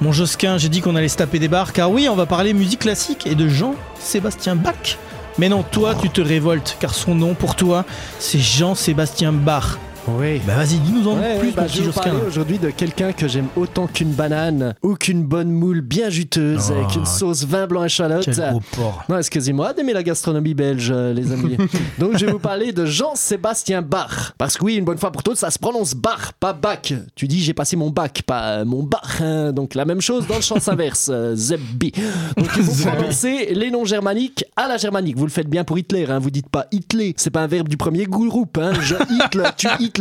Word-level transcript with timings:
Mon 0.00 0.10
Josquin, 0.10 0.56
j'ai 0.58 0.68
dit 0.68 0.80
qu'on 0.80 0.96
allait 0.96 1.08
se 1.08 1.16
taper 1.16 1.38
des 1.38 1.48
barres, 1.48 1.72
car 1.72 1.90
oui, 1.90 2.08
on 2.08 2.16
va 2.16 2.26
parler 2.26 2.54
musique 2.54 2.80
classique 2.80 3.26
et 3.26 3.34
de 3.34 3.48
Jean-Sébastien 3.48 4.56
Bach. 4.56 4.98
Mais 5.38 5.48
non, 5.48 5.62
toi, 5.62 5.94
tu 5.94 6.10
te 6.10 6.20
révoltes, 6.20 6.76
car 6.80 6.94
son 6.94 7.14
nom 7.14 7.34
pour 7.34 7.56
toi, 7.56 7.84
c'est 8.18 8.38
Jean-Sébastien 8.38 9.32
Bach. 9.32 9.78
Oui. 10.08 10.40
Bah 10.46 10.56
vas-y, 10.56 10.78
dis-nous 10.78 11.06
en 11.08 11.16
Ouais, 11.16 11.38
plus, 11.38 11.48
ouais, 11.48 11.54
bah, 11.54 11.66
je 11.68 11.78
vais 11.80 11.86
vous 11.86 11.92
parler 11.92 12.18
aujourd'hui 12.26 12.58
de 12.58 12.70
quelqu'un 12.70 13.12
que 13.12 13.28
j'aime 13.28 13.46
autant 13.56 13.86
qu'une 13.86 14.10
banane 14.10 14.74
ou 14.82 14.94
qu'une 14.96 15.22
bonne 15.22 15.50
moule 15.50 15.80
bien 15.80 16.10
juteuse 16.10 16.70
Oh, 16.70 16.78
avec 16.78 16.96
une 16.96 17.06
sauce 17.06 17.44
vin 17.44 17.68
blanc 17.68 17.84
et 17.84 17.88
chalotte. 17.88 18.24
Quel 18.24 18.34
gros 18.34 18.60
porc. 18.72 19.04
Non, 19.08 19.18
excusez-moi 19.18 19.72
d'aimer 19.74 19.92
la 19.92 20.02
gastronomie 20.02 20.54
belge, 20.54 20.90
euh, 20.92 21.12
les 21.12 21.30
amis. 21.30 21.56
Donc, 22.00 22.16
je 22.18 22.26
vais 22.26 22.32
vous 22.32 22.40
parler 22.40 22.72
de 22.72 22.84
Jean-Sébastien 22.84 23.80
Bach. 23.80 24.32
Parce 24.38 24.56
que 24.58 24.64
oui, 24.64 24.74
une 24.74 24.84
bonne 24.84 24.98
fois 24.98 25.12
pour 25.12 25.22
toutes, 25.22 25.36
ça 25.36 25.50
se 25.52 25.58
prononce 25.60 25.94
Bach, 25.94 26.32
pas 26.40 26.52
bac. 26.52 26.94
Tu 27.14 27.28
dis, 27.28 27.40
j'ai 27.40 27.54
passé 27.54 27.76
mon 27.76 27.90
bac, 27.90 28.22
pas 28.26 28.58
euh, 28.58 28.64
mon 28.64 28.82
Bach. 28.82 29.20
hein. 29.20 29.52
Donc, 29.52 29.74
la 29.76 29.84
même 29.84 30.00
chose 30.00 30.26
dans 30.26 30.36
le 30.36 30.42
sens 30.42 30.66
inverse, 30.66 31.10
euh, 31.12 31.36
Zebbi. 31.36 31.92
Donc, 32.36 32.48
il 32.56 32.64
faut 32.64 32.88
prononcer 32.90 33.54
les 33.54 33.70
noms 33.70 33.84
germaniques 33.84 34.44
à 34.56 34.66
la 34.66 34.78
germanique. 34.78 35.16
Vous 35.16 35.26
le 35.26 35.30
faites 35.30 35.48
bien 35.48 35.62
pour 35.62 35.78
Hitler, 35.78 36.06
hein. 36.08 36.18
vous 36.18 36.30
dites 36.32 36.48
pas 36.48 36.66
Hitler. 36.72 37.14
C'est 37.16 37.30
pas 37.30 37.42
un 37.42 37.46
verbe 37.46 37.68
du 37.68 37.76
premier 37.76 38.04
groupe. 38.06 38.58
Hein. 38.60 38.72
Je 38.80 38.96
Hitler, 38.96 39.44
tu 39.56 39.68
Hitler, 39.78 39.91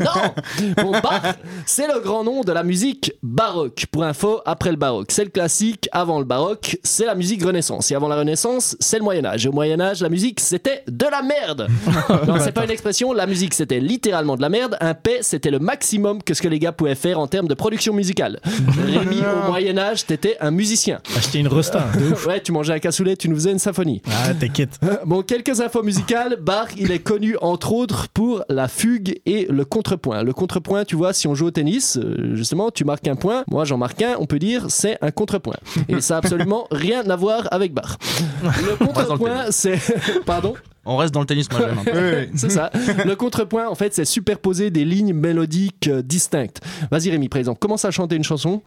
Non 0.00 0.34
Bon, 0.76 0.92
Bach, 1.00 1.36
c'est 1.66 1.86
le 1.86 2.00
grand 2.00 2.24
nom 2.24 2.42
de 2.42 2.52
la 2.52 2.62
musique 2.62 3.12
baroque. 3.22 3.86
Pour 3.90 4.04
info, 4.04 4.40
après 4.44 4.70
le 4.70 4.76
baroque, 4.76 5.08
c'est 5.10 5.24
le 5.24 5.30
classique. 5.30 5.88
Avant 5.92 6.18
le 6.18 6.24
baroque, 6.24 6.78
c'est 6.82 7.06
la 7.06 7.14
musique 7.14 7.44
renaissance. 7.44 7.90
Et 7.90 7.94
avant 7.94 8.08
la 8.08 8.16
renaissance, 8.16 8.76
c'est 8.80 8.98
le 8.98 9.04
Moyen-Âge. 9.04 9.46
Et 9.46 9.48
au 9.48 9.52
Moyen-Âge, 9.52 10.02
la 10.02 10.08
musique, 10.08 10.40
c'était 10.40 10.82
de 10.88 11.06
la 11.10 11.22
merde. 11.22 11.68
non, 12.26 12.36
c'est 12.40 12.52
pas 12.52 12.64
une 12.64 12.70
expression. 12.70 13.12
La 13.12 13.26
musique, 13.26 13.54
c'était 13.54 13.80
littéralement 13.80 14.36
de 14.36 14.42
la 14.42 14.48
merde. 14.48 14.76
Un 14.80 14.94
paix, 14.94 15.18
c'était 15.22 15.50
le 15.50 15.58
maximum 15.58 16.22
que 16.22 16.34
ce 16.34 16.42
que 16.42 16.48
les 16.48 16.58
gars 16.58 16.72
pouvaient 16.72 16.94
faire 16.94 17.18
en 17.18 17.26
termes 17.26 17.48
de 17.48 17.54
production 17.54 17.94
musicale. 17.94 18.40
Rémi, 18.86 19.20
au 19.20 19.50
Moyen-Âge, 19.50 20.06
t'étais 20.06 20.36
un 20.40 20.50
musicien. 20.50 21.00
Acheter 21.16 21.38
une 21.38 21.48
resta. 21.48 21.86
de 21.98 22.12
ouf. 22.12 22.26
Ouais, 22.26 22.40
tu 22.40 22.52
mangeais 22.52 22.74
un 22.74 22.78
cassoulet, 22.78 23.16
tu 23.16 23.28
nous 23.28 23.36
faisais 23.36 23.52
une 23.52 23.58
symphonie. 23.58 24.02
Ah, 24.10 24.34
t'inquiète. 24.34 24.78
Bon, 25.06 25.22
quelques 25.22 25.60
infos 25.60 25.82
musicales. 25.82 26.36
Bach, 26.40 26.68
il 26.76 26.90
est 26.90 26.98
connu 27.00 27.36
entre 27.40 27.72
autres 27.72 28.08
pour 28.08 28.44
la 28.48 28.68
fugue 28.68 29.20
et 29.26 29.46
le 29.48 29.64
contrepoint. 29.64 30.22
Le 30.22 30.32
contrepoint, 30.32 30.84
tu 30.84 30.96
vois, 30.96 31.12
si 31.12 31.26
on 31.26 31.34
joue 31.34 31.46
au 31.46 31.50
tennis, 31.50 31.96
euh, 31.96 32.34
justement, 32.34 32.70
tu 32.70 32.84
marques 32.84 33.08
un 33.08 33.16
point. 33.16 33.44
Moi, 33.50 33.64
j'en 33.64 33.78
marque 33.78 34.02
un. 34.02 34.16
On 34.18 34.26
peut 34.26 34.38
dire 34.38 34.66
c'est 34.68 34.98
un 35.00 35.10
contrepoint. 35.10 35.56
Et 35.88 36.00
ça 36.00 36.16
a 36.16 36.18
absolument 36.18 36.66
rien 36.70 37.08
à 37.08 37.16
voir 37.16 37.48
avec 37.50 37.72
Bach. 37.72 37.96
Le 38.42 38.76
contrepoint, 38.76 39.50
c'est. 39.50 39.78
Pardon? 40.26 40.54
On 40.86 40.96
reste 40.96 41.14
dans 41.14 41.20
le 41.20 41.26
tennis, 41.26 41.50
moi 41.50 41.60
j'aime. 41.60 41.78
oui, 41.86 41.92
oui. 41.94 42.28
c'est 42.34 42.50
ça. 42.50 42.70
Le 43.04 43.14
contrepoint, 43.16 43.68
en 43.68 43.74
fait, 43.74 43.94
c'est 43.94 44.04
superposer 44.04 44.70
des 44.70 44.84
lignes 44.84 45.14
mélodiques 45.14 45.88
euh, 45.88 46.02
distinctes. 46.02 46.60
Vas-y 46.90 47.10
Rémi, 47.10 47.28
par 47.28 47.38
exemple, 47.38 47.58
commence 47.58 47.84
à 47.84 47.90
chanter 47.90 48.16
une 48.16 48.24
chanson. 48.24 48.62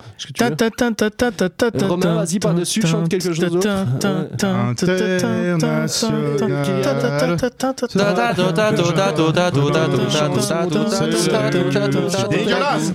Romain, 1.88 2.16
vas-y 2.16 2.40
par-dessus, 2.40 2.82
chante 2.86 3.10
quelque 3.10 3.34
chose 3.34 3.40
d'autre. 3.40 3.70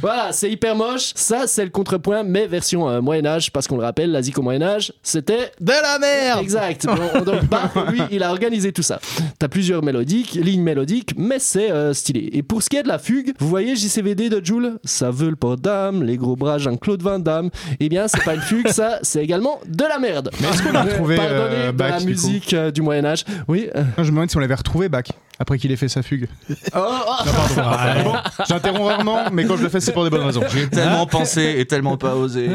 Voilà, 0.00 0.32
c'est 0.32 0.50
hyper 0.50 0.74
moche. 0.74 1.12
Ça, 1.14 1.46
c'est 1.46 1.64
le 1.64 1.70
contrepoint, 1.70 2.22
mais 2.22 2.46
version 2.46 2.88
euh, 2.88 3.00
Moyen-Âge, 3.00 3.52
parce 3.52 3.66
qu'on 3.68 3.76
le 3.76 3.84
rappelle, 3.84 4.10
la 4.10 4.20
au 4.36 4.42
Moyen-Âge, 4.42 4.92
c'était. 5.02 5.52
De 5.60 5.72
la 5.72 5.98
merde 5.98 6.40
Exact. 6.40 6.86
Donc, 6.86 7.42
lui, 7.90 8.00
il 8.10 8.22
a 8.22 8.30
organisé 8.30 8.72
tout 8.72 8.82
ça. 8.82 8.98
T'as 9.38 9.48
plusieurs 9.48 9.82
mélodiques, 9.82 10.32
lignes 10.34 10.62
mélodiques, 10.62 11.14
mais 11.16 11.38
c'est 11.38 11.70
euh, 11.70 11.92
stylé. 11.92 12.30
Et 12.32 12.42
pour 12.42 12.62
ce 12.62 12.68
qui 12.70 12.76
est 12.76 12.82
de 12.82 12.88
la 12.88 12.98
fugue, 12.98 13.32
vous 13.38 13.48
voyez 13.48 13.74
JCVD 13.76 14.28
de 14.28 14.44
Joule? 14.44 14.78
Ça 14.84 15.10
veut 15.10 15.30
le 15.30 15.36
port 15.36 15.56
d'âme, 15.56 16.02
les 16.02 16.16
gros 16.16 16.36
bras 16.36 16.58
Jean-Claude 16.58 17.02
Van 17.02 17.18
Damme. 17.18 17.50
Eh 17.80 17.88
bien, 17.88 18.08
c'est 18.08 18.22
pas 18.24 18.34
une 18.34 18.40
fugue, 18.40 18.68
ça, 18.68 18.98
c'est 19.02 19.22
également 19.22 19.60
de 19.68 19.84
la 19.84 19.98
merde. 19.98 20.30
Mais 20.40 20.48
est-ce 20.48 20.62
qu'on 20.62 20.74
a 20.74 20.82
retrouvé 20.82 21.16
Pardonnez 21.16 21.38
euh, 21.40 21.66
de 21.72 21.76
Bach 21.76 21.90
la 21.90 21.98
du 22.00 22.06
musique 22.06 22.54
euh, 22.54 22.70
du 22.70 22.82
Moyen-Âge. 22.82 23.24
Oui. 23.48 23.68
euh, 23.76 23.82
Non, 23.98 24.04
Je 24.04 24.10
me 24.10 24.16
demande 24.16 24.30
si 24.30 24.36
on 24.36 24.40
l'avait 24.40 24.54
retrouvé 24.54 24.88
Bach 24.88 25.04
après 25.38 25.58
qu'il 25.58 25.72
ait 25.72 25.76
fait 25.76 25.88
sa 25.88 26.02
fugue. 26.02 26.28
oh, 26.50 26.56
oh. 26.74 27.24
Non, 27.26 27.32
pardon. 27.56 27.92
Mais 27.94 28.04
bon, 28.04 28.14
J'interromps 28.48 28.88
rarement, 28.88 29.18
mais 29.32 29.44
quand 29.44 29.56
je 29.56 29.62
le 29.62 29.68
fais, 29.68 29.80
c'est 29.80 29.92
pour 29.92 30.04
des 30.04 30.10
bonnes 30.10 30.22
raisons. 30.26 30.42
J'ai 30.54 30.68
tellement 30.68 31.06
pensé 31.18 31.56
et 31.58 31.64
tellement 31.66 31.96
pas 31.96 32.14
osé. 32.14 32.48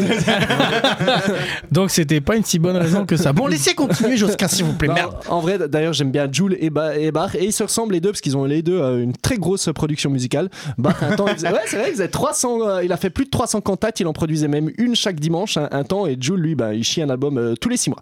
Donc 1.72 1.92
c'était 1.92 2.22
pas 2.22 2.36
une 2.36 2.44
si 2.44 2.60
bonne 2.60 2.78
raison 2.78 3.06
que 3.06 3.18
ça. 3.18 3.34
Bon, 3.34 3.48
laissez 3.48 3.74
continuer, 3.76 4.18
Josquin, 4.18 4.48
s'il 4.48 4.66
vous 4.66 4.74
plaît. 4.74 4.88
Non, 4.88 4.94
Merde. 4.94 5.16
En 5.28 5.40
vrai, 5.42 5.58
d'ailleurs, 5.68 5.94
j'aime 5.94 6.12
bien 6.12 6.28
Joule 6.32 6.56
et, 6.60 6.70
Ba- 6.70 6.98
et 6.98 7.12
Bach. 7.12 7.36
Et 7.36 7.46
ils 7.46 7.54
se 7.54 7.64
ressemblent 7.64 7.94
les 7.94 8.00
deux 8.00 8.12
parce 8.12 8.22
qu'ils 8.22 8.38
ont 8.38 8.46
les 8.46 8.62
deux 8.62 8.80
euh, 8.80 9.02
une 9.04 9.14
très 9.14 9.38
grosse 9.38 9.70
production 9.74 10.10
musicale. 10.10 10.50
Bach, 10.78 10.96
un 11.02 11.16
temps, 11.16 11.28
il 11.28 11.34
faisait, 11.36 11.52
ouais, 11.52 11.60
c'est 11.66 11.78
vrai, 11.78 11.88
il 11.90 11.94
faisait 11.94 12.08
300, 12.08 12.60
euh, 12.62 12.84
il 12.84 12.92
a 12.92 12.98
fait 12.98 13.10
plus 13.10 13.26
de 13.26 13.30
300 13.30 13.62
cantates. 13.62 14.00
Il 14.00 14.08
en 14.08 14.14
produisait 14.14 14.48
même 14.48 14.70
une 14.78 14.96
chaque 14.96 15.20
dimanche, 15.20 15.58
un, 15.58 15.68
un 15.72 15.84
temps. 15.84 16.08
Et 16.08 16.18
Joule, 16.20 16.40
lui, 16.40 16.56
bah, 16.56 16.74
il 16.74 16.84
chie 16.84 17.02
un 17.02 17.10
album 17.10 17.38
euh, 17.38 17.56
tous 17.60 17.70
les 17.70 17.78
six 17.78 17.90
mois. 17.90 18.02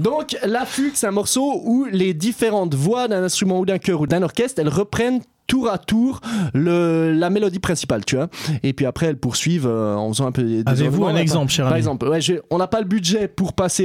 Donc, 0.00 0.36
la 0.44 0.64
fugue, 0.64 0.92
c'est 0.94 1.06
un 1.06 1.12
morceau 1.12 1.60
où 1.64 1.86
les 1.90 2.14
différentes 2.14 2.74
voix 2.74 3.08
d'un 3.08 3.22
instrument 3.22 3.47
ou 3.56 3.66
d'un 3.66 3.78
chœur 3.78 4.00
ou 4.00 4.06
d'un 4.06 4.22
orchestre, 4.22 4.60
elles 4.60 4.68
reprennent 4.68 5.20
tour 5.48 5.70
à 5.70 5.78
tour 5.78 6.20
la 6.54 7.30
mélodie 7.30 7.58
principale, 7.58 8.04
tu 8.04 8.16
vois. 8.16 8.28
Et 8.62 8.72
puis 8.72 8.86
après, 8.86 9.06
elles 9.06 9.16
poursuivent 9.16 9.66
en 9.66 10.08
faisant 10.12 10.26
un 10.26 10.32
peu 10.32 10.42
des 10.42 10.62
Avez-vous 10.66 11.06
un 11.06 11.16
exemple, 11.16 11.52
pas, 11.56 11.62
Par 11.64 11.76
exemple, 11.76 12.06
on 12.50 12.58
n'a 12.58 12.66
pas 12.66 12.80
le 12.80 12.86
budget 12.86 13.26
pour 13.28 13.54
passer, 13.54 13.84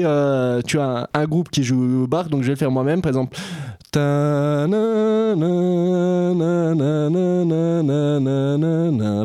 tu 0.68 0.78
vois, 0.78 1.10
un, 1.14 1.26
groupe 1.26 1.50
qui 1.50 1.64
joue 1.64 2.04
au 2.04 2.08
bar, 2.08 2.30
donc 2.30 2.42
je 2.42 2.48
vais 2.48 2.54
le 2.54 2.58
faire 2.58 2.72
moi-même, 2.72 3.02
par 3.02 3.10
exemple. 3.10 3.38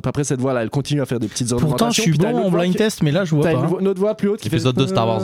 Après 0.05 0.25
cette 0.25 0.41
voix-là, 0.41 0.63
elle 0.63 0.71
continue 0.71 1.01
à 1.01 1.07
faire 1.07 1.19
des 1.19 1.29
petites 1.29 1.53
ornementations. 1.53 1.87
Pourtant, 1.87 1.91
je 1.91 2.01
suis 2.03 2.13
bon 2.13 2.37
en 2.37 2.51
blind 2.51 2.77
test, 2.77 3.03
mais 3.03 3.11
là, 3.11 3.25
je 3.25 3.35
vois 3.35 3.45
pas. 3.45 3.53
Une, 3.81 3.89
autre 3.89 4.01
voix 4.01 4.15
plus 4.15 4.29
haute 4.29 4.41
qui 4.41 4.49
fait... 4.49 4.57
Épisode 4.57 4.77
de 4.77 4.87
Star 4.87 5.07
Wars 5.07 5.23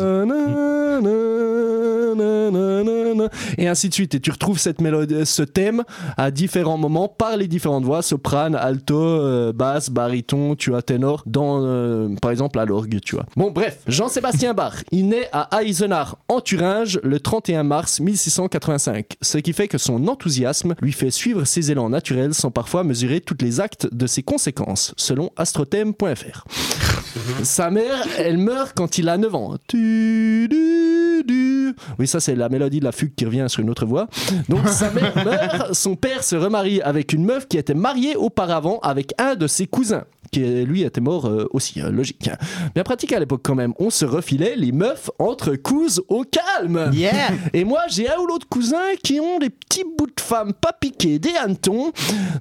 et 3.58 3.68
ainsi 3.68 3.88
de 3.88 3.94
suite. 3.94 4.14
Et 4.14 4.20
tu 4.20 4.30
retrouves 4.30 4.58
cette 4.58 4.80
mélodie 4.80 5.26
ce 5.26 5.42
thème 5.42 5.84
à 6.16 6.30
différents 6.30 6.78
moments 6.78 7.08
par 7.08 7.36
les 7.36 7.48
différentes 7.48 7.84
voix. 7.84 8.02
Soprane 8.02 8.54
alto 8.54 8.98
euh, 8.98 9.52
basse 9.52 9.90
baryton 9.90 10.56
tu 10.56 10.74
as 10.74 10.82
ténor 10.82 11.22
dans 11.26 11.64
euh, 11.64 12.08
par 12.20 12.30
exemple 12.30 12.58
à 12.58 12.64
l'orgue 12.64 13.00
tu 13.00 13.16
vois. 13.16 13.26
Bon 13.36 13.50
bref 13.50 13.78
Jean-Sébastien 13.86 14.54
Bach 14.54 14.84
il 14.90 15.08
naît 15.08 15.28
à 15.32 15.62
Eisenach 15.62 16.14
en 16.28 16.40
Thuringe 16.40 17.00
le 17.02 17.20
31 17.20 17.62
mars 17.62 18.00
1685 18.00 19.16
ce 19.20 19.38
qui 19.38 19.52
fait 19.52 19.68
que 19.68 19.78
son 19.78 20.06
enthousiasme 20.08 20.74
lui 20.80 20.92
fait 20.92 21.10
suivre 21.10 21.44
ses 21.44 21.70
élans 21.70 21.88
naturels 21.88 22.34
sans 22.34 22.50
parfois 22.50 22.84
mesurer 22.84 23.20
toutes 23.20 23.42
les 23.42 23.60
actes 23.60 23.88
de 23.92 24.06
ses 24.06 24.22
conséquences 24.22 24.94
selon 24.96 25.30
astrothème.fr 25.36 26.44
sa 27.42 27.70
mère, 27.70 28.06
elle 28.18 28.38
meurt 28.38 28.72
quand 28.74 28.98
il 28.98 29.08
a 29.08 29.16
9 29.16 29.34
ans. 29.34 29.54
Tu, 29.66 30.48
du, 30.48 31.24
du. 31.24 31.74
Oui, 31.98 32.06
ça 32.06 32.20
c'est 32.20 32.34
la 32.34 32.48
mélodie 32.48 32.80
de 32.80 32.84
la 32.84 32.92
fugue 32.92 33.14
qui 33.14 33.24
revient 33.24 33.46
sur 33.48 33.60
une 33.60 33.70
autre 33.70 33.86
voix. 33.86 34.08
Donc 34.48 34.68
sa 34.68 34.90
mère 34.90 35.14
meurt, 35.24 35.74
son 35.74 35.96
père 35.96 36.22
se 36.24 36.36
remarie 36.36 36.80
avec 36.82 37.12
une 37.12 37.24
meuf 37.24 37.46
qui 37.48 37.56
était 37.58 37.74
mariée 37.74 38.16
auparavant 38.16 38.78
avec 38.80 39.12
un 39.18 39.34
de 39.34 39.46
ses 39.46 39.66
cousins 39.66 40.04
qui 40.34 40.40
lui 40.64 40.82
était 40.82 41.00
mort 41.00 41.26
euh, 41.26 41.46
aussi, 41.52 41.80
euh, 41.80 41.90
logique. 41.90 42.28
Bien 42.74 42.82
pratique 42.82 43.12
à 43.12 43.20
l'époque 43.20 43.42
quand 43.44 43.54
même. 43.54 43.72
On 43.78 43.90
se 43.90 44.04
refilait 44.04 44.56
les 44.56 44.72
meufs 44.72 45.10
entre 45.18 45.54
cousins 45.54 46.02
au 46.08 46.24
calme. 46.24 46.90
Yeah 46.92 47.30
Et 47.52 47.64
moi, 47.64 47.82
j'ai 47.88 48.08
un 48.08 48.18
ou 48.18 48.26
l'autre 48.26 48.48
cousin 48.48 48.82
qui 49.02 49.20
ont 49.20 49.38
des 49.38 49.50
petits 49.50 49.84
bouts 49.96 50.06
de 50.06 50.20
femmes 50.20 50.52
pas 50.52 50.72
piqués, 50.72 51.18
des 51.20 51.34
hannetons. 51.36 51.92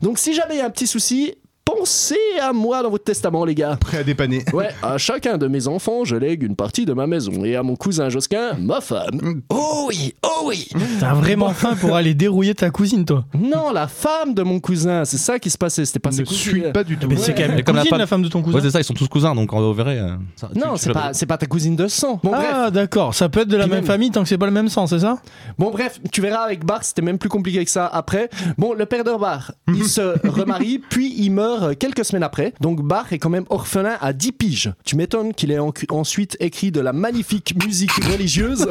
Donc 0.02 0.18
si 0.18 0.34
jamais 0.34 0.56
il 0.56 0.58
y 0.58 0.62
a 0.62 0.66
un 0.66 0.72
petit 0.72 0.88
souci, 0.88 1.36
pensez 1.66 2.16
à 2.42 2.54
moi 2.54 2.84
dans 2.84 2.90
votre 2.90 3.04
testament, 3.04 3.46
les 3.46 3.56
gars. 3.56 3.78
Prêt 3.80 4.00
à 4.00 4.04
dépanner. 4.04 4.44
Ouais, 4.54 4.70
à 4.84 4.98
chacun 5.00 5.38
de 5.38 5.48
mes 5.48 5.68
enfants, 5.68 6.04
je 6.06 6.16
lègue 6.16 6.44
une 6.44 6.56
partie 6.56 6.86
de 6.86 6.94
ma 6.94 7.08
maison. 7.08 7.44
Et 7.44 7.56
à 7.56 7.64
mon 7.64 7.76
cousin 7.76 8.10
Josquin, 8.10 8.54
ma 8.60 8.82
femme. 8.82 9.42
Oh 9.50 9.86
oui, 9.90 10.14
oh 10.24 10.44
oui 10.46 10.68
T'as 11.00 11.14
vraiment 11.14 11.50
faim 11.50 11.76
pour 11.80 11.96
aller 11.96 12.14
dérouiller 12.14 12.54
ta 12.54 12.70
cousine, 12.70 13.04
toi. 13.06 13.26
Non, 13.34 13.72
la 13.72 13.88
femme 13.88 14.34
de 14.36 14.44
mon 14.44 14.60
cousin, 14.60 15.06
c'est 15.06 15.18
ça 15.18 15.40
qui 15.40 15.50
se 15.50 15.58
passait. 15.58 15.86
C'était 15.86 16.00
pas 16.00 16.10
Ne 16.12 16.16
ses 16.18 16.26
suis 16.26 16.52
cousines. 16.60 16.72
pas 16.74 16.84
du 16.84 16.98
tout. 16.98 17.08
Mais 17.08 17.16
c'est 17.16 17.34
quand 17.34 17.48
même 17.48 17.64
comme 17.64 17.76
la 17.76 17.82
cousine, 17.82 17.90
femme- 17.90 18.00
la 18.00 18.08
femme 18.08 18.22
de 18.24 18.28
ton 18.30 18.42
cousin. 18.44 18.58
Ouais, 18.58 18.64
c'est 18.64 18.72
ça, 18.72 18.80
ils 18.80 18.84
sont 18.84 18.94
tous 18.94 19.08
cousins, 19.08 19.34
donc 19.34 19.52
on 19.54 19.72
verrait. 19.72 19.98
euh, 20.00 20.16
ça- 20.36 20.50
Non, 20.56 20.76
c'est 20.76 20.92
pas, 20.94 21.14
c'est 21.14 21.26
pas 21.26 21.38
ta 21.38 21.48
cousine 21.48 21.76
de 21.76 21.88
sang. 21.88 22.20
Bon. 22.24 22.32
Ah, 22.34 22.70
d'accord. 22.70 23.16
Ça 23.16 23.30
peut 23.30 23.42
être 23.42 23.48
de 23.48 23.58
la 23.58 23.66
même 23.66 23.78
même- 23.78 23.86
famille 23.86 24.12
tant 24.12 24.22
que 24.22 24.30
c'est 24.30 24.38
pas 24.38 24.46
le 24.46 24.52
même 24.52 24.70
sang, 24.70 24.86
c'est 24.86 25.00
ça? 25.00 25.18
Bon, 25.58 25.72
bref, 25.72 26.00
tu 26.12 26.22
verras 26.22 26.44
avec 26.44 26.64
Bach, 26.66 26.82
c'était 26.84 27.02
même 27.02 27.18
plus 27.18 27.30
compliqué 27.30 27.64
que 27.66 27.72
ça 27.72 27.88
après. 27.88 28.30
Bon, 28.58 28.74
le 28.74 28.86
père 28.86 29.04
de 29.04 29.18
Bach, 29.18 29.52
il 29.68 29.86
se 29.86 30.14
remarie, 30.28 30.80
puis 30.80 31.14
il 31.18 31.32
meurt 31.32 31.53
euh, 31.62 31.74
quelques 31.78 32.04
semaines 32.06 32.24
après. 32.24 32.54
Donc 32.62 32.82
Bach 32.82 33.12
est 33.12 33.20
quand 33.20 33.30
même 33.30 33.46
orphelin 33.50 33.98
à 34.02 34.14
10 34.14 34.32
piges. 34.32 34.74
Tu 34.86 34.96
m'étonnes 34.96 35.34
qu'il 35.34 35.52
ait 35.52 35.60
en- 35.60 35.74
ensuite 35.90 36.36
écrit 36.40 36.72
de 36.72 36.80
la 36.80 36.94
magnifique 36.94 37.54
musique 37.64 37.92
religieuse. 38.12 38.68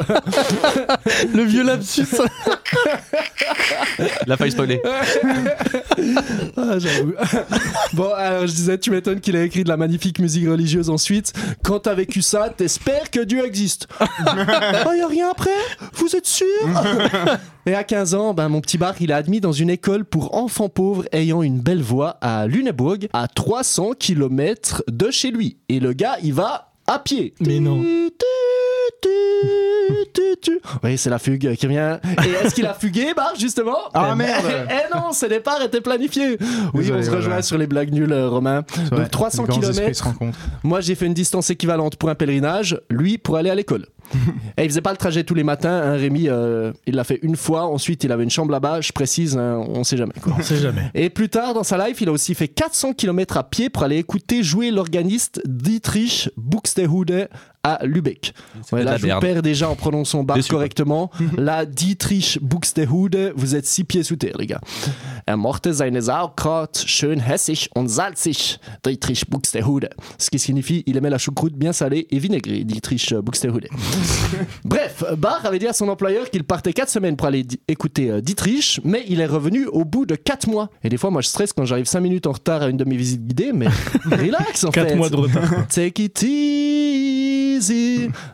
Le 1.33 1.43
vieux 1.43 1.63
lapsus. 1.63 2.07
Il 4.25 4.31
a 4.31 4.37
failli 4.37 4.51
spoiler. 4.51 4.81
Ah, 6.57 6.77
j'avoue. 6.79 7.13
bon, 7.93 8.11
alors 8.13 8.47
je 8.47 8.51
disais, 8.53 8.77
tu 8.77 8.91
m'étonnes 8.91 9.19
qu'il 9.19 9.35
ait 9.35 9.45
écrit 9.45 9.63
de 9.63 9.69
la 9.69 9.77
magnifique 9.77 10.19
musique 10.19 10.47
religieuse 10.47 10.89
ensuite. 10.89 11.33
Quand 11.63 11.79
t'as 11.79 11.93
vécu 11.93 12.21
ça, 12.21 12.49
t'espères 12.49 13.09
que 13.11 13.19
Dieu 13.21 13.45
existe. 13.45 13.87
oh, 13.99 14.05
y 14.97 15.01
a 15.01 15.07
rien 15.07 15.29
après? 15.31 15.49
Vous 15.93 16.15
êtes 16.15 16.25
sûr? 16.27 16.45
Et 17.65 17.73
à 17.75 17.83
15 17.85 18.13
ans, 18.13 18.33
ben, 18.33 18.49
mon 18.49 18.59
petit 18.59 18.77
Bach, 18.77 18.95
il 18.99 19.11
est 19.11 19.13
admis 19.13 19.39
dans 19.39 19.53
une 19.53 19.69
école 19.69 20.03
pour 20.03 20.35
enfants 20.35 20.67
pauvres 20.69 21.05
ayant 21.13 21.41
une 21.43 21.59
belle 21.61 21.81
voix 21.81 22.17
à 22.21 22.45
Lunebourg. 22.45 22.97
À 23.13 23.27
300 23.29 23.91
km 23.97 24.83
de 24.91 25.09
chez 25.11 25.31
lui. 25.31 25.57
Et 25.69 25.79
le 25.79 25.93
gars, 25.93 26.17
il 26.21 26.33
va 26.33 26.73
à 26.87 26.99
pied. 26.99 27.33
Mais 27.39 27.59
non. 27.61 27.81
Oui, 30.83 30.97
c'est 30.97 31.09
la 31.09 31.19
fugue 31.19 31.55
qui 31.55 31.67
vient. 31.67 31.99
Et 32.25 32.29
est-ce 32.45 32.53
qu'il 32.53 32.65
a 32.65 32.73
fugué, 32.73 33.13
Bar, 33.13 33.33
justement? 33.39 33.77
Ah, 33.93 34.09
Eh 34.13 34.15
merde. 34.17 34.43
ben, 34.45 34.67
Eh 34.69 34.93
non, 34.95 35.13
ce 35.13 35.25
départ 35.25 35.61
était 35.61 35.79
planifié 35.81 36.37
Oui, 36.73 36.81
Désolé, 36.81 36.99
on 36.99 37.01
se 37.03 37.09
voilà. 37.09 37.15
rejoint 37.25 37.41
sur 37.41 37.57
les 37.57 37.67
blagues 37.67 37.91
nulles, 37.93 38.11
euh, 38.11 38.27
Romain. 38.29 38.63
Donc 38.91 39.09
300 39.09 39.43
les 39.43 39.47
grands 39.49 39.61
esprits 39.61 39.95
se 39.95 40.03
km. 40.03 40.19
Moi, 40.63 40.81
j'ai 40.81 40.95
fait 40.95 41.05
une 41.05 41.13
distance 41.13 41.49
équivalente 41.49 41.95
pour 41.95 42.09
un 42.09 42.15
pèlerinage, 42.15 42.79
lui 42.89 43.17
pour 43.17 43.37
aller 43.37 43.49
à 43.49 43.55
l'école. 43.55 43.85
Et 44.57 44.63
il 44.63 44.69
faisait 44.69 44.81
pas 44.81 44.91
le 44.91 44.97
trajet 44.97 45.23
tous 45.23 45.33
les 45.33 45.43
matins, 45.43 45.81
hein, 45.83 45.93
Rémi, 45.93 46.27
euh, 46.29 46.71
il 46.85 46.95
l'a 46.95 47.03
fait 47.03 47.19
une 47.21 47.35
fois, 47.35 47.65
ensuite 47.65 48.03
il 48.03 48.11
avait 48.11 48.23
une 48.23 48.29
chambre 48.29 48.51
là-bas, 48.51 48.81
je 48.81 48.91
précise, 48.91 49.37
hein, 49.37 49.63
on 49.67 49.83
sait 49.83 49.97
jamais. 49.97 50.13
quoi. 50.21 50.33
On 50.37 50.41
sait 50.41 50.57
jamais. 50.57 50.91
Et 50.93 51.09
plus 51.09 51.29
tard 51.29 51.53
dans 51.53 51.63
sa 51.63 51.87
life, 51.87 52.01
il 52.01 52.09
a 52.09 52.11
aussi 52.11 52.35
fait 52.35 52.47
400 52.47 52.93
km 52.93 53.37
à 53.37 53.43
pied 53.43 53.69
pour 53.69 53.83
aller 53.83 53.97
écouter 53.97 54.43
jouer 54.43 54.71
l'organiste 54.71 55.41
Dietrich 55.45 56.29
Buxtehude 56.37 57.29
à 57.63 57.79
Lübeck. 57.85 58.33
Ouais, 58.71 58.83
là, 58.83 58.91
la 58.91 58.97
je 58.97 59.07
vous 59.07 59.19
perds 59.19 59.41
déjà 59.41 59.69
en 59.69 59.75
prononçant 59.75 60.23
bar 60.23 60.37
correctement. 60.49 61.09
là, 61.37 61.65
Dietrich 61.65 62.39
Buxtehude, 62.41 63.33
vous 63.35 63.55
êtes 63.55 63.65
six 63.65 63.85
pieds 63.85 64.03
sous 64.03 64.17
terre, 64.17 64.37
les 64.37 64.47
gars. 64.47 64.59
Er 65.25 65.37
mochte 65.37 65.71
seine 65.71 66.01
Sauerkraut 66.01 66.73
schön 66.85 67.21
hässig 67.21 67.69
und 67.75 67.87
salzig, 67.87 68.59
Dietrich 68.83 69.29
Buxtehude. 69.29 69.89
Ce 70.17 70.29
qui 70.29 70.39
signifie 70.39 70.83
il 70.85 70.97
aimait 70.97 71.09
la 71.09 71.17
choucroute 71.17 71.53
bien 71.53 71.71
salée 71.71 72.07
et 72.11 72.19
vinaigrée, 72.19 72.65
Dietrich 72.65 73.13
Buxtehude. 73.13 73.69
Bref, 74.65 75.03
Bach 75.17 75.45
avait 75.45 75.59
dit 75.59 75.67
à 75.67 75.73
son 75.73 75.87
employeur 75.87 76.29
qu'il 76.29 76.43
partait 76.43 76.73
4 76.73 76.89
semaines 76.89 77.15
pour 77.15 77.27
aller 77.27 77.45
écouter 77.69 78.11
euh, 78.11 78.21
Dietrich, 78.21 78.81
mais 78.83 79.05
il 79.07 79.21
est 79.21 79.25
revenu 79.25 79.67
au 79.67 79.85
bout 79.85 80.05
de 80.05 80.15
4 80.15 80.49
mois. 80.49 80.69
Et 80.83 80.89
des 80.89 80.97
fois, 80.97 81.11
moi, 81.11 81.21
je 81.21 81.27
stresse 81.27 81.53
quand 81.53 81.63
j'arrive 81.63 81.85
5 81.85 82.01
minutes 82.01 82.27
en 82.27 82.33
retard 82.33 82.61
à 82.61 82.67
une 82.67 82.77
de 82.77 82.83
mes 82.83 82.97
visites 82.97 83.25
guidées, 83.25 83.51
mais 83.53 83.67
relax 84.05 84.65
en 84.65 84.71
4 84.71 84.89
fait. 84.89 84.95
mois 84.95 85.09
de 85.09 85.15
retard. 85.15 85.67
Take 85.69 86.03
it 86.03 86.21
easy. 86.23 87.22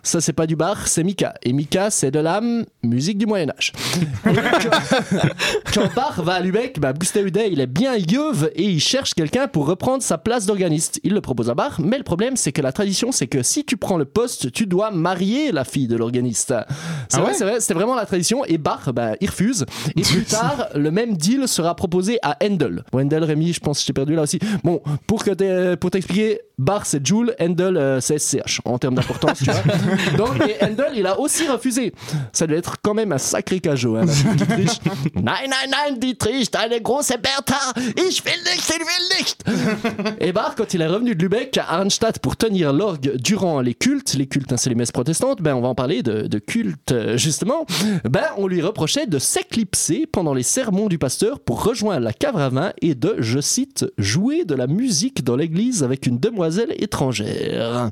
Ça, 0.03 0.21
c'est 0.21 0.33
pas 0.33 0.47
du 0.47 0.55
bar, 0.55 0.87
c'est 0.87 1.03
Mika. 1.03 1.33
Et 1.43 1.53
Mika, 1.53 1.89
c'est 1.91 2.11
de 2.11 2.19
la 2.19 2.41
musique 2.83 3.17
du 3.17 3.25
Moyen-Âge. 3.25 3.73
Quand 5.73 5.93
Bach 5.95 6.17
va 6.17 6.33
à 6.33 6.39
Lübeck, 6.39 6.79
bah, 6.79 6.93
Buxtehude, 6.93 7.39
il 7.51 7.59
est 7.59 7.67
bien 7.67 7.95
yeuve 7.95 8.51
et 8.55 8.63
il 8.63 8.79
cherche 8.79 9.13
quelqu'un 9.13 9.47
pour 9.47 9.67
reprendre 9.67 10.03
sa 10.03 10.17
place 10.17 10.45
d'organiste. 10.45 10.99
Il 11.03 11.13
le 11.13 11.21
propose 11.21 11.49
à 11.49 11.55
Bach, 11.55 11.79
mais 11.79 11.97
le 11.97 12.03
problème, 12.03 12.35
c'est 12.35 12.51
que 12.51 12.61
la 12.61 12.71
tradition, 12.71 13.11
c'est 13.11 13.27
que 13.27 13.43
si 13.43 13.65
tu 13.65 13.77
prends 13.77 13.97
le 13.97 14.05
poste, 14.05 14.51
tu 14.51 14.65
dois 14.65 14.91
marier 14.91 15.51
la 15.51 15.63
fille 15.63 15.87
de 15.87 15.95
l'organiste. 15.95 16.53
C'est 17.07 17.17
Ah 17.17 17.21
vrai, 17.21 17.31
ouais 17.31 17.37
c'est 17.37 17.43
vrai, 17.45 17.59
c'était 17.59 17.73
vraiment 17.73 17.95
la 17.95 18.05
tradition. 18.05 18.43
Et 18.45 18.57
Bach, 18.57 18.89
bah, 18.93 19.11
il 19.21 19.29
refuse. 19.29 19.65
Et 19.95 20.01
plus 20.01 20.23
tard, 20.29 20.67
le 20.75 20.91
même 20.91 21.15
deal 21.15 21.47
sera 21.47 21.75
proposé 21.75 22.19
à 22.21 22.37
Handel. 22.43 22.83
Bon, 22.91 22.99
Handel, 23.01 23.23
Rémi, 23.23 23.53
je 23.53 23.59
pense 23.59 23.79
que 23.79 23.85
j'ai 23.85 23.93
perdu 23.93 24.15
là 24.15 24.23
aussi. 24.23 24.39
Bon, 24.63 24.81
pour 25.07 25.23
que 25.23 25.31
t'aies- 25.31 25.77
pour 25.77 25.91
t'expliquer, 25.91 26.41
Bach 26.57 26.81
c'est 26.85 27.05
Joule, 27.05 27.33
Handel 27.39 27.77
euh, 27.77 28.01
c'est 28.01 28.19
SCH 28.19 28.59
en 28.65 28.77
termes 28.77 28.95
d'importance, 28.95 29.37
tu 29.39 29.45
vois. 29.49 29.61
Donc, 30.17 30.35
et 30.47 30.61
Handel, 30.63 30.91
il 30.95 31.07
a 31.07 31.19
aussi 31.19 31.47
refusé. 31.47 31.93
Ça 32.33 32.47
devait 32.47 32.59
être 32.59 32.75
quand 32.81 32.93
même 32.93 33.11
un 33.13 33.17
sacré 33.17 33.59
cajot, 33.59 33.95
hein, 33.95 34.05
la 34.05 34.33
Dietrich. 34.33 34.81
nein, 35.15 35.23
nein, 35.47 35.69
nein, 35.69 35.97
Dietrich, 35.97 36.51
deine 36.51 36.81
große 36.81 37.13
Bertha, 37.21 37.55
ich 37.95 38.23
will 38.25 38.33
nicht, 38.43 38.69
ich 38.69 38.79
will 38.79 39.17
nicht. 39.17 40.19
Et 40.19 40.33
Bach, 40.33 40.55
quand 40.57 40.73
il 40.73 40.81
est 40.81 40.87
revenu 40.87 41.15
de 41.15 41.21
Lübeck 41.21 41.57
à 41.57 41.75
Arnstadt 41.79 42.19
pour 42.19 42.35
tenir 42.35 42.73
l'orgue 42.73 43.15
durant 43.17 43.61
les 43.61 43.73
cultes, 43.73 44.13
les 44.15 44.27
cultes, 44.27 44.51
hein, 44.51 44.57
c'est 44.57 44.69
les 44.69 44.75
messes 44.75 44.91
protestantes, 44.91 45.41
ben 45.41 45.53
on 45.55 45.61
va 45.61 45.69
en 45.69 45.75
parler 45.75 46.03
de, 46.03 46.27
de 46.27 46.39
culte 46.39 46.88
euh, 46.91 47.17
justement, 47.17 47.65
ben 48.09 48.23
on 48.37 48.47
lui 48.47 48.61
reprochait 48.61 49.05
de 49.07 49.19
s'éclipser 49.19 50.05
pendant 50.11 50.33
les 50.33 50.43
sermons 50.43 50.87
du 50.87 50.97
pasteur 50.97 51.39
pour 51.39 51.63
rejoindre 51.63 52.03
la 52.03 52.13
cave 52.13 52.37
à 52.37 52.49
vin 52.49 52.71
et 52.81 52.95
de, 52.95 53.15
je 53.19 53.39
cite, 53.39 53.85
jouer 53.97 54.45
de 54.45 54.55
la 54.55 54.67
musique 54.67 55.23
dans 55.23 55.35
l'église 55.35 55.83
avec 55.83 56.05
une 56.05 56.19
demoiselle 56.19 56.73
étrangère. 56.77 57.89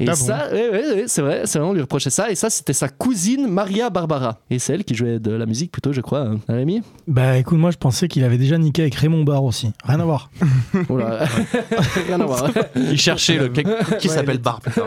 Et 0.00 0.08
Ah 0.08 0.12
bon 0.12 0.14
ça, 0.14 0.48
ouais, 0.52 0.68
ouais, 0.70 0.92
ouais, 0.94 1.04
c'est 1.06 1.22
vrai, 1.22 1.42
c'est 1.44 1.58
vrai, 1.58 1.68
on 1.68 1.72
lui 1.72 1.80
reprochait 1.82 2.10
ça, 2.10 2.30
et 2.30 2.34
ça 2.34 2.50
c'était 2.50 2.72
sa 2.72 2.88
cousine 2.88 3.46
Maria 3.48 3.90
Barbara. 3.90 4.38
Et 4.50 4.58
c'est 4.58 4.74
elle 4.74 4.84
qui 4.84 4.94
jouait 4.94 5.18
de 5.18 5.30
la 5.32 5.46
musique 5.46 5.72
plutôt, 5.72 5.92
je 5.92 6.00
crois, 6.00 6.20
hein, 6.20 6.38
Rémi? 6.48 6.82
Bah 7.08 7.36
écoute, 7.38 7.58
moi 7.58 7.70
je 7.70 7.76
pensais 7.78 8.08
qu'il 8.08 8.24
avait 8.24 8.38
déjà 8.38 8.58
niqué 8.58 8.82
avec 8.82 8.94
Raymond 8.94 9.24
Barre 9.24 9.44
aussi. 9.44 9.70
Rien 9.84 10.00
à 10.00 10.04
voir. 10.04 10.30
Oula. 10.88 11.26
Rien 12.06 12.20
à 12.20 12.24
voir. 12.26 12.50
Il 12.76 12.98
cherchait 12.98 13.36
le 13.38 13.48
qui 13.98 14.08
s'appelle 14.08 14.38
Bar. 14.38 14.60
putain. 14.60 14.82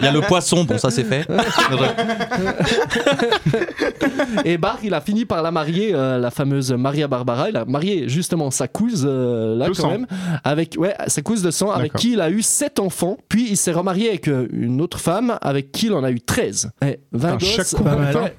Il 0.00 0.04
y 0.04 0.08
a 0.08 0.12
le 0.12 0.20
poisson, 0.20 0.64
bon 0.64 0.78
ça 0.78 0.90
c'est 0.90 1.04
fait. 1.04 1.26
Et 4.44 4.58
Bach, 4.58 4.78
il 4.82 4.94
a 4.94 5.00
fini 5.00 5.24
par 5.24 5.42
la 5.42 5.50
marier, 5.50 5.90
euh, 5.94 6.18
la 6.18 6.30
fameuse 6.30 6.72
Maria 6.72 7.08
Barbara. 7.08 7.48
Il 7.50 7.56
a 7.56 7.64
marié 7.64 8.08
justement 8.08 8.50
sa 8.50 8.68
couse, 8.68 9.04
euh, 9.08 9.56
là 9.56 9.66
De 9.68 9.74
quand 9.74 9.82
sang. 9.82 9.90
même, 9.90 10.06
avec 10.44 10.76
ouais, 10.78 10.94
sa 11.06 11.22
couse 11.22 11.42
de 11.42 11.50
sang, 11.50 11.70
avec 11.70 11.94
qui 11.94 12.12
il 12.12 12.20
a 12.20 12.30
eu 12.30 12.42
sept 12.42 12.78
enfants. 12.78 13.16
Puis 13.28 13.46
il 13.50 13.56
s'est 13.56 13.72
remarié 13.72 14.08
avec 14.08 14.28
euh, 14.28 14.46
une 14.52 14.80
autre 14.80 15.00
femme, 15.00 15.38
avec 15.40 15.72
qui 15.72 15.86
il 15.86 15.92
en 15.92 16.04
a 16.04 16.10
eu 16.10 16.20
13. 16.20 16.70
Eh, 16.84 16.98
20 17.12 17.28
Un 17.28 17.36
gosses, 17.36 17.76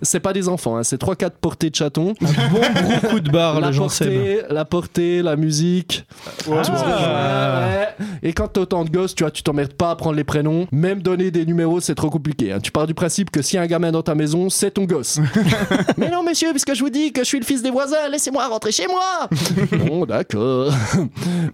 c'est 0.01 0.19
pas 0.19 0.33
des 0.33 0.49
enfants, 0.49 0.77
hein, 0.77 0.83
c'est 0.83 1.01
3-4 1.01 1.31
portées 1.41 1.69
de 1.69 1.75
chatons. 1.75 2.13
Un 2.21 2.49
bon 2.51 2.61
gros 2.81 3.07
coup 3.09 3.19
de 3.19 3.29
barre, 3.29 3.59
la 3.59 3.71
portée, 3.71 4.41
la 4.49 4.65
portée, 4.65 5.21
la 5.21 5.35
musique. 5.35 6.05
Ouais. 6.47 6.61
Ah. 6.67 7.67
ouais. 7.99 8.05
Et 8.23 8.33
quand 8.33 8.47
t'as 8.47 8.61
autant 8.61 8.85
de 8.85 8.89
gosses, 8.89 9.15
tu 9.15 9.23
vois, 9.23 9.31
tu 9.31 9.43
t'emmerdes 9.43 9.73
pas 9.73 9.91
à 9.91 9.95
prendre 9.95 10.15
les 10.15 10.23
prénoms. 10.23 10.67
Même 10.71 11.01
donner 11.01 11.31
des 11.31 11.45
numéros, 11.45 11.79
c'est 11.79 11.95
trop 11.95 12.09
compliqué. 12.09 12.51
hein. 12.51 12.59
Tu 12.61 12.71
pars 12.71 12.87
du 12.87 12.93
principe 12.93 13.31
que 13.31 13.41
a 13.57 13.61
un 13.61 13.67
gamin 13.67 13.86
dans 13.91 14.01
ta 14.03 14.15
maison, 14.15 14.49
c'est 14.49 14.71
ton 14.71 14.85
gosse. 14.85 15.19
Mais 15.97 16.09
non, 16.09 16.23
monsieur, 16.23 16.51
puisque 16.51 16.73
je 16.73 16.81
vous 16.81 16.89
dis 16.89 17.11
que 17.11 17.21
je 17.21 17.25
suis 17.27 17.39
le 17.39 17.45
fils 17.45 17.61
des 17.61 17.69
voisins, 17.71 18.07
laissez-moi 18.11 18.47
rentrer 18.47 18.71
chez 18.71 18.87
moi. 18.87 19.29
bon, 19.85 20.05
d'accord. 20.05 20.71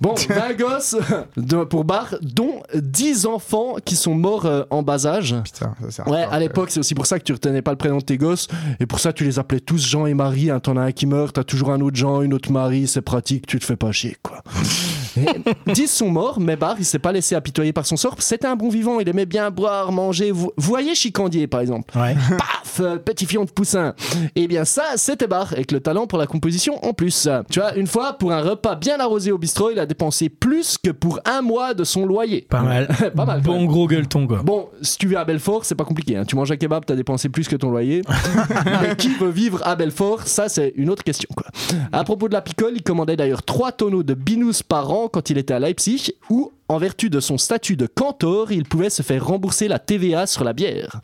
bon, 0.01 0.13
20 0.15 0.57
gosses 0.57 0.95
de- 1.38 1.63
pour 1.63 1.83
Bar, 1.85 2.15
dont 2.21 2.62
10 2.74 3.25
enfants 3.25 3.75
qui 3.83 3.95
sont 3.95 4.15
morts 4.15 4.45
euh, 4.45 4.63
en 4.69 4.83
bas 4.83 5.06
âge. 5.06 5.35
Putain, 5.44 5.74
ça 5.89 6.09
Ouais, 6.09 6.25
à 6.31 6.39
l'époque, 6.39 6.69
c'est 6.71 6.80
aussi 6.80 6.95
pour 6.95 7.06
ça 7.06 7.19
que 7.19 7.24
tu 7.24 7.33
retenais 7.33 7.62
pas 7.62 7.71
le 7.71 7.77
prénom 7.77 7.97
de 7.97 8.03
tes 8.03 8.18
gosses. 8.18 8.47
Et 8.79 8.86
pour 8.86 9.00
ça, 9.00 9.13
tu 9.13 9.24
les 9.24 9.39
appelais 9.39 9.59
tous 9.59 9.86
Jean 9.86 10.06
et 10.06 10.13
Marie. 10.13 10.50
Hein, 10.50 10.59
T'en 10.59 10.77
as 10.77 10.81
un 10.81 10.91
qui 10.91 11.06
meurt, 11.06 11.33
t'as 11.36 11.44
toujours 11.44 11.71
un 11.71 11.81
autre 11.81 11.95
Jean, 11.97 12.21
une 12.21 12.33
autre 12.33 12.51
Marie. 12.51 12.88
C'est 12.88 13.01
pratique, 13.01 13.47
tu 13.47 13.59
te 13.59 13.65
fais 13.65 13.75
pas 13.75 13.91
chier, 13.91 14.18
quoi. 14.24 14.41
Et 15.68 15.71
10 15.74 15.88
sont 15.88 16.10
morts, 16.10 16.39
mais 16.39 16.56
Bar, 16.56 16.75
il 16.80 16.86
s'est 16.86 17.00
pas 17.00 17.12
laissé 17.12 17.36
apitoyer 17.36 17.74
par 17.74 17.86
son 17.86 17.98
sort. 17.98 18.15
C'était 18.19 18.48
un 18.48 18.56
bon 18.56 18.69
vivant, 18.69 19.00
il 19.00 19.07
aimait 19.10 19.25
bien 19.25 19.50
boire, 19.51 19.92
manger. 19.92 20.31
Vous, 20.31 20.51
voyez 20.57 20.95
Chicandier, 20.95 21.48
par 21.48 21.62
exemple 21.62 21.98
Ouais. 21.98 22.15
Paf 22.38 22.80
euh, 22.80 22.98
Petit 22.98 23.25
fion 23.25 23.45
de 23.45 23.51
poussin. 23.51 23.94
Eh 24.36 24.48
bien, 24.48 24.65
ça, 24.65 24.83
c'était 24.95 25.27
Bar, 25.27 25.51
avec 25.54 25.71
le 25.71 25.80
talent 25.80 26.07
pour 26.07 26.18
la 26.18 26.27
composition 26.27 26.83
en 26.86 26.94
plus. 26.94 27.27
Tu 27.50 27.60
vois, 27.60 27.75
une 27.75 27.88
fois, 27.88 28.13
pour 28.13 28.31
un 28.31 28.42
repas 28.42 28.75
bien 28.75 29.00
arrosé 29.00 29.31
au 29.31 29.38
bistrot, 29.38 29.71
il 29.71 29.80
a 29.80 29.86
dépensé 29.86 30.30
plus 30.30 30.77
que 30.77 30.89
pour 30.89 31.19
un 31.25 31.42
mois 31.42 31.74
de 31.74 31.83
son 31.83 32.06
loyer. 32.06 32.45
Pas 32.50 32.62
mal. 32.62 32.88
Pas 33.15 33.25
mal, 33.25 33.42
Bon 33.42 33.65
gros 33.65 33.88
gueuleton 33.88 34.27
quoi. 34.27 34.41
Bon, 34.43 34.70
si 34.82 34.98
tu 34.98 35.08
vis 35.08 35.15
à 35.15 35.25
Belfort, 35.25 35.65
c'est 35.65 35.75
pas 35.75 35.84
compliqué. 35.86 36.17
hein. 36.17 36.24
Tu 36.25 36.36
manges 36.36 36.51
un 36.51 36.58
kebab, 36.58 36.86
t'as 36.86 36.96
dépensé 36.96 37.29
plus 37.29 37.48
que 37.48 37.55
ton 37.55 37.70
loyer. 37.70 38.01
Mais 38.82 38.96
qui 38.96 39.10
veut 39.10 39.29
vivre 39.29 39.62
à 39.65 39.75
Belfort? 39.75 40.22
Ça, 40.25 40.50
c'est 40.50 40.74
une 40.75 40.89
autre 40.89 41.03
question. 41.03 41.29
Quoi. 41.36 41.48
À 41.91 42.03
propos 42.03 42.27
de 42.27 42.34
la 42.34 42.41
picole, 42.41 42.74
il 42.75 42.84
commandait 42.84 43.15
d'ailleurs 43.15 43.43
3 43.43 43.72
tonneaux 43.74 44.03
de 44.03 44.13
binous 44.13 44.63
par 44.67 44.91
an 44.91 45.02
quand 45.10 45.29
il 45.29 45.38
était 45.38 45.53
à 45.53 45.60
Leipzig, 45.60 46.13
où, 46.29 46.51
en 46.70 46.77
vertu 46.77 47.10
de 47.10 47.20
son 47.20 47.38
statut 47.38 47.75
de 47.75 47.88
cantor, 47.88 48.51
il 48.51 48.63
pouvait 48.63 48.89
se 48.89 49.01
faire 49.03 49.25
rembourser 49.25 49.67
la 49.67 49.79
TVA 49.79 50.25
sur 50.27 50.43
la 50.43 50.53
bière. 50.53 51.00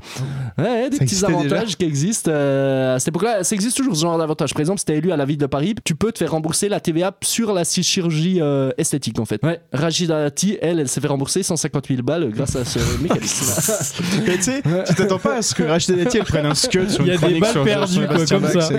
Ouais, 0.57 0.89
des 0.89 0.97
Ça 0.97 1.03
petits 1.05 1.25
avantages 1.25 1.75
qui 1.77 1.85
existent. 1.85 2.31
euh, 2.33 2.95
à 2.95 2.99
cette 2.99 3.09
époque-là, 3.09 3.43
ça 3.43 3.55
existe 3.55 3.77
toujours 3.77 3.95
ce 3.95 4.01
genre 4.01 4.17
d'avantage. 4.17 4.53
Par 4.53 4.61
exemple, 4.61 4.79
si 4.79 4.85
t'es 4.85 4.97
élu 4.97 5.11
à 5.11 5.17
la 5.17 5.25
ville 5.25 5.37
de 5.37 5.45
Paris, 5.45 5.75
tu 5.83 5.95
peux 5.95 6.11
te 6.11 6.17
faire 6.19 6.31
rembourser 6.31 6.69
la 6.69 6.79
TVA 6.79 7.15
sur 7.23 7.53
la 7.53 7.63
chirurgie 7.63 8.39
euh, 8.41 8.71
esthétique, 8.77 9.19
en 9.19 9.25
fait. 9.25 9.43
Ouais, 9.43 9.59
Rachida 9.73 10.23
Dati, 10.23 10.57
elle, 10.61 10.79
elle 10.79 10.87
s'est 10.87 11.01
fait 11.01 11.07
rembourser 11.07 11.43
150 11.43 11.87
000 11.87 12.01
balles 12.03 12.29
grâce 12.31 12.55
à 12.55 12.65
ce 12.65 12.79
mécanisme. 13.01 13.93
Mais 14.27 14.35
tu 14.37 14.43
sais, 14.43 14.61
tu 14.87 14.95
t'attends 14.95 15.19
pas 15.19 15.35
à 15.37 15.41
ce 15.41 15.53
que 15.53 15.63
Rachida 15.63 16.03
Dati 16.03 16.17
elle 16.17 16.23
prenne 16.23 16.45
un 16.45 16.55
scud 16.55 16.89
sur 16.89 17.05
Il 17.05 17.13
y 17.13 17.15
une 17.15 17.23
a 17.23 17.27
des 17.27 17.39
balles 17.39 17.63
perdues, 17.63 18.07
quoi, 18.07 18.25
comme 18.25 18.41
Bach, 18.43 18.51
ça. 18.63 18.69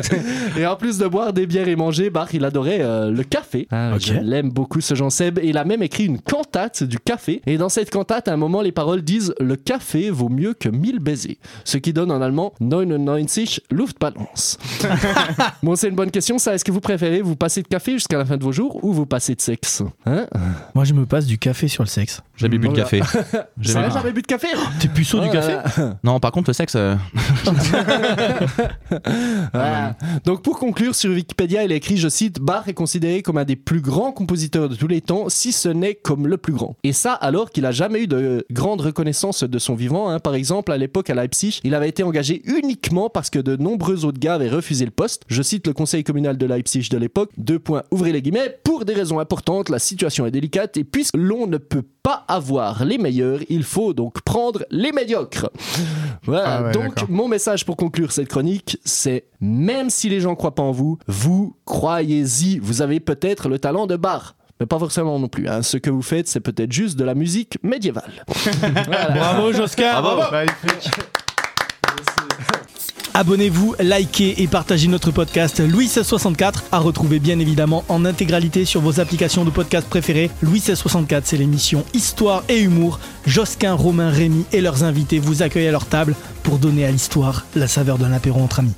Et 0.58 0.66
en 0.66 0.76
plus 0.76 0.98
de 0.98 1.06
boire 1.06 1.32
des 1.32 1.46
bières 1.46 1.68
et 1.68 1.76
manger, 1.76 2.10
Bach, 2.10 2.28
il 2.32 2.44
adorait 2.44 2.80
euh, 2.80 3.10
le 3.10 3.22
café. 3.22 3.66
Ah, 3.70 3.92
Ok. 3.94 4.00
Je 4.02 4.14
l'aime 4.14 4.50
beaucoup, 4.50 4.80
ce 4.80 4.94
Jean 4.94 5.10
Seb. 5.10 5.38
Et 5.38 5.48
il 5.48 5.58
a 5.58 5.64
même 5.64 5.82
écrit 5.82 6.04
une 6.06 6.20
cantate 6.20 6.69
du 6.82 6.98
café. 6.98 7.42
Et 7.46 7.58
dans 7.58 7.68
cette 7.68 7.90
cantate, 7.90 8.28
à 8.28 8.32
un 8.32 8.36
moment, 8.36 8.60
les 8.62 8.72
paroles 8.72 9.02
disent 9.02 9.34
Le 9.40 9.56
café 9.56 10.10
vaut 10.10 10.28
mieux 10.28 10.54
que 10.54 10.68
1000 10.68 10.98
baisers. 10.98 11.38
Ce 11.64 11.78
qui 11.78 11.92
donne 11.92 12.10
en 12.10 12.20
allemand 12.22 12.52
99 12.60 13.60
Luftballons. 13.70 14.26
bon, 15.62 15.76
c'est 15.76 15.88
une 15.88 15.94
bonne 15.94 16.10
question, 16.10 16.38
ça. 16.38 16.54
Est-ce 16.54 16.64
que 16.64 16.72
vous 16.72 16.80
préférez 16.80 17.22
vous 17.22 17.36
passer 17.36 17.62
de 17.62 17.68
café 17.68 17.92
jusqu'à 17.92 18.18
la 18.18 18.24
fin 18.24 18.36
de 18.36 18.42
vos 18.42 18.52
jours 18.52 18.82
ou 18.84 18.92
vous 18.92 19.06
passer 19.06 19.34
de 19.34 19.40
sexe? 19.40 19.82
Hein? 20.06 20.26
Moi 20.74 20.84
je 20.84 20.94
me 20.94 21.06
passe 21.06 21.26
du 21.26 21.38
café 21.38 21.68
sur 21.68 21.82
le 21.82 21.88
sexe. 21.88 22.20
J'ai 22.36 22.48
bu 22.48 22.58
de 22.58 22.68
café. 22.68 23.00
Jamais 23.60 23.88
bu 24.12 24.22
de 24.22 24.26
café? 24.26 24.48
T'es 24.80 24.88
puceau 24.88 25.20
du 25.20 25.28
Oh 25.28 25.32
café? 25.32 25.58
Non, 26.02 26.20
par 26.20 26.32
contre 26.32 26.50
le 26.50 26.54
sexe. 26.54 26.74
euh, 26.76 26.96
Voilà. 29.52 29.96
Donc 30.24 30.42
pour 30.42 30.58
conclure, 30.58 30.94
sur 30.94 31.10
Wikipédia, 31.10 31.64
il 31.64 31.72
est 31.72 31.76
écrit, 31.76 31.96
je 31.96 32.08
cite, 32.08 32.40
Bach 32.40 32.64
est 32.68 32.74
considéré 32.74 33.22
comme 33.22 33.38
un 33.38 33.44
des 33.44 33.56
plus 33.56 33.80
grands 33.80 34.12
compositeurs 34.12 34.68
de 34.68 34.74
tous 34.74 34.88
les 34.88 35.00
temps, 35.00 35.28
si 35.28 35.52
ce 35.52 35.68
n'est 35.68 35.94
comme 35.94 36.26
le 36.26 36.36
plus 36.36 36.52
grand. 36.52 36.59
Grand. 36.60 36.76
Et 36.84 36.92
ça 36.92 37.12
alors 37.14 37.50
qu'il 37.50 37.64
a 37.66 37.72
jamais 37.72 38.02
eu 38.02 38.06
de 38.06 38.44
grande 38.50 38.80
reconnaissance 38.80 39.42
de 39.44 39.58
son 39.58 39.74
vivant. 39.74 40.08
hein. 40.08 40.18
Par 40.18 40.34
exemple, 40.34 40.72
à 40.72 40.76
l'époque 40.76 41.10
à 41.10 41.14
Leipzig, 41.14 41.60
il 41.64 41.74
avait 41.74 41.88
été 41.88 42.02
engagé 42.02 42.42
uniquement 42.44 43.08
parce 43.10 43.30
que 43.30 43.38
de 43.38 43.56
nombreux 43.56 44.04
autres 44.04 44.18
gars 44.20 44.34
avaient 44.34 44.48
refusé 44.48 44.84
le 44.84 44.90
poste. 44.90 45.22
Je 45.28 45.42
cite 45.42 45.66
le 45.66 45.72
conseil 45.72 46.04
communal 46.04 46.36
de 46.36 46.46
Leipzig 46.46 46.88
de 46.90 46.98
l'époque. 46.98 47.30
Deux 47.38 47.58
points, 47.58 47.82
ouvrez 47.90 48.12
les 48.12 48.22
guillemets. 48.22 48.58
Pour 48.64 48.84
des 48.84 48.94
raisons 48.94 49.18
importantes, 49.18 49.68
la 49.68 49.78
situation 49.78 50.26
est 50.26 50.30
délicate 50.30 50.76
et 50.76 50.84
puisque 50.84 51.16
l'on 51.16 51.46
ne 51.46 51.58
peut 51.58 51.84
pas 52.02 52.24
avoir 52.28 52.84
les 52.84 52.98
meilleurs, 52.98 53.40
il 53.48 53.62
faut 53.62 53.92
donc 53.92 54.20
prendre 54.22 54.64
les 54.70 54.92
médiocres. 54.92 55.50
Voilà. 56.24 56.58
Ah 56.58 56.62
ouais, 56.64 56.72
donc 56.72 57.08
mon 57.08 57.28
message 57.28 57.64
pour 57.64 57.76
conclure 57.76 58.12
cette 58.12 58.28
chronique, 58.28 58.78
c'est 58.84 59.24
même 59.40 59.88
si 59.88 60.08
les 60.10 60.20
gens 60.20 60.34
croient 60.34 60.54
pas 60.54 60.62
en 60.62 60.70
vous, 60.70 60.98
vous 61.06 61.56
croyez-y. 61.64 62.58
Vous 62.58 62.82
avez 62.82 63.00
peut-être 63.00 63.48
le 63.48 63.58
talent 63.58 63.86
de 63.86 63.96
bar. 63.96 64.36
Mais 64.60 64.66
pas 64.66 64.78
forcément 64.78 65.18
non 65.18 65.28
plus. 65.28 65.48
hein. 65.48 65.62
Ce 65.62 65.78
que 65.78 65.88
vous 65.90 66.02
faites, 66.02 66.28
c'est 66.28 66.40
peut-être 66.40 66.70
juste 66.72 66.98
de 66.98 67.04
la 67.04 67.14
musique 67.14 67.58
médiévale. 67.62 68.24
Voilà. 68.86 69.10
Bravo 69.10 69.52
Josquin 69.52 70.00
Magnifique. 70.30 70.90
Abonnez-vous, 73.12 73.74
likez 73.80 74.40
et 74.40 74.46
partagez 74.46 74.86
notre 74.86 75.10
podcast 75.10 75.58
Louis 75.60 75.84
1664 75.86 76.64
à 76.70 76.78
retrouver 76.78 77.18
bien 77.18 77.38
évidemment 77.40 77.84
en 77.88 78.04
intégralité 78.04 78.64
sur 78.64 78.80
vos 78.80 79.00
applications 79.00 79.44
de 79.44 79.50
podcast 79.50 79.88
préférées. 79.88 80.30
Louis 80.42 80.60
1664, 80.60 81.26
c'est 81.26 81.36
l'émission 81.36 81.84
Histoire 81.92 82.44
et 82.48 82.60
Humour. 82.60 83.00
Josquin, 83.26 83.74
Romain, 83.74 84.10
Rémi 84.10 84.44
et 84.52 84.60
leurs 84.60 84.84
invités 84.84 85.18
vous 85.18 85.42
accueillent 85.42 85.66
à 85.68 85.72
leur 85.72 85.86
table 85.86 86.14
pour 86.44 86.58
donner 86.58 86.84
à 86.86 86.90
l'histoire 86.92 87.46
la 87.56 87.66
saveur 87.66 87.98
d'un 87.98 88.12
apéro 88.12 88.40
entre 88.40 88.60
amis. 88.60 88.74